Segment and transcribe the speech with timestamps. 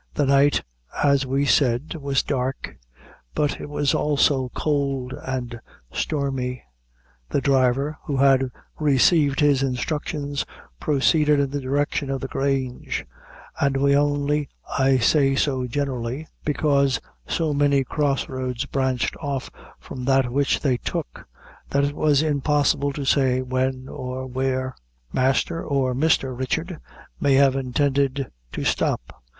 [0.15, 0.63] The night,
[1.03, 2.75] as we said, was dark,
[3.35, 5.59] but it was also cold and
[5.93, 6.63] stormy.
[7.29, 10.43] The driver, who had received his instructions,
[10.79, 13.05] proceeded in the direction of the Grange;
[13.59, 20.05] and we only I say so generally, because so many cross roads branched off from
[20.05, 21.27] that which they took,
[21.69, 24.73] that it was impossible to say when or where;
[25.13, 26.79] Master or Mister Richard
[27.19, 29.21] may have intended to stop.